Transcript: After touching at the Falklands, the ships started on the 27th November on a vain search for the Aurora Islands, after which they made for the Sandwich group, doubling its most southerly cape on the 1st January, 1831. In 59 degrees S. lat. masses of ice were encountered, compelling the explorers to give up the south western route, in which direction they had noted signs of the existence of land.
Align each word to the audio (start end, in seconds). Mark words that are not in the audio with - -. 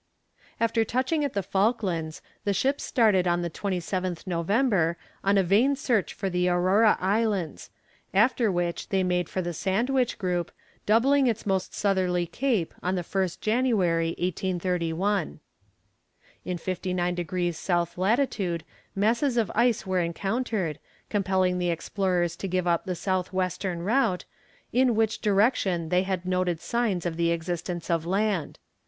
After 0.59 0.83
touching 0.83 1.23
at 1.23 1.33
the 1.33 1.43
Falklands, 1.43 2.23
the 2.43 2.55
ships 2.55 2.83
started 2.83 3.27
on 3.27 3.43
the 3.43 3.51
27th 3.51 4.25
November 4.25 4.97
on 5.23 5.37
a 5.37 5.43
vain 5.43 5.75
search 5.75 6.15
for 6.15 6.27
the 6.27 6.49
Aurora 6.49 6.97
Islands, 6.99 7.69
after 8.11 8.51
which 8.51 8.89
they 8.89 9.03
made 9.03 9.29
for 9.29 9.43
the 9.43 9.53
Sandwich 9.53 10.17
group, 10.17 10.51
doubling 10.87 11.27
its 11.27 11.45
most 11.45 11.75
southerly 11.75 12.25
cape 12.25 12.73
on 12.81 12.95
the 12.95 13.03
1st 13.03 13.41
January, 13.41 14.15
1831. 14.17 15.39
In 16.45 16.57
59 16.57 17.13
degrees 17.13 17.69
S. 17.69 17.95
lat. 17.95 18.39
masses 18.95 19.37
of 19.37 19.51
ice 19.53 19.85
were 19.85 19.99
encountered, 19.99 20.79
compelling 21.11 21.59
the 21.59 21.69
explorers 21.69 22.35
to 22.37 22.47
give 22.47 22.65
up 22.65 22.85
the 22.85 22.95
south 22.95 23.31
western 23.31 23.83
route, 23.83 24.25
in 24.73 24.95
which 24.95 25.21
direction 25.21 25.89
they 25.89 26.01
had 26.01 26.25
noted 26.25 26.59
signs 26.59 27.05
of 27.05 27.17
the 27.17 27.29
existence 27.29 27.91
of 27.91 28.07
land. 28.07 28.57